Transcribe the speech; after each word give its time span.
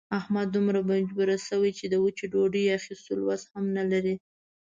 احمد 0.19 0.47
دومره 0.55 0.79
مجبور 0.91 1.29
شوی 1.47 1.71
چې 1.79 1.85
د 1.89 1.95
وچې 2.03 2.25
ډوډۍ 2.33 2.65
اخستلو 2.77 3.23
وس 3.27 3.43
هم 3.53 3.65
نه 3.77 3.83
لري. 3.91 4.15